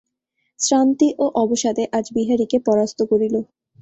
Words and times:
শ্রান্তি 0.59 1.09
ও 1.17 1.25
অবসাদে 1.35 1.83
আজ 1.97 2.05
বিহারীকে 2.15 2.57
পরাস্ত 2.67 2.99
করিল। 3.11 3.35